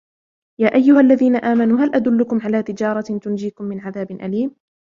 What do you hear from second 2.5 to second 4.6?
تجارة تنجيكم من عذاب أليم